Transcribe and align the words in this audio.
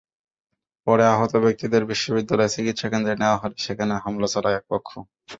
পরে 0.87 1.03
আহত 1.07 1.33
ব্যক্তিদের 1.43 1.83
বিশ্ববিদ্যালয়ের 1.91 2.53
চিকিৎসাকেন্দ্রে 2.55 3.15
নেওয়া 3.21 3.41
হলে 3.41 3.55
সেখানেও 3.65 4.03
হামলা 4.05 4.27
চালায় 4.33 4.57
একপক্ষ। 4.59 4.89